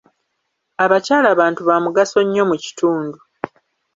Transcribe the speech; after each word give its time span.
Abakyala 0.83 1.29
bantu 1.39 1.61
ba 1.67 1.75
mugaso 1.85 2.19
nnyo 2.23 2.43
mu 2.49 2.55
kitundu. 2.63 3.17